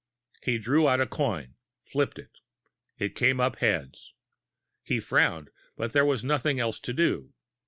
[0.41, 2.39] He drew out a coin, flipping it.
[2.97, 4.15] It came up heads.
[4.81, 7.33] He frowned, but there was nothing else to do.